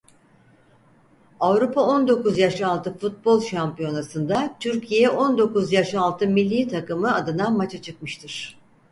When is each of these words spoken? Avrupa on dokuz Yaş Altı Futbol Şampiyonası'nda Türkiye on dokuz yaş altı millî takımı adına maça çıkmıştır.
Avrupa 1.39 1.81
on 1.81 2.07
dokuz 2.07 2.37
Yaş 2.37 2.61
Altı 2.61 2.97
Futbol 2.97 3.41
Şampiyonası'nda 3.41 4.55
Türkiye 4.59 5.09
on 5.09 5.37
dokuz 5.37 5.71
yaş 5.73 5.93
altı 5.95 6.27
millî 6.27 6.67
takımı 6.67 7.15
adına 7.15 7.49
maça 7.49 7.81
çıkmıştır. 7.81 8.57